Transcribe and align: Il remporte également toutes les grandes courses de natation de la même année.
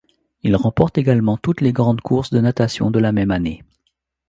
Il 0.41 0.55
remporte 0.55 0.97
également 0.97 1.37
toutes 1.37 1.61
les 1.61 1.71
grandes 1.71 2.01
courses 2.01 2.31
de 2.31 2.39
natation 2.41 2.89
de 2.89 2.97
la 2.97 3.11
même 3.11 3.29
année. 3.29 3.63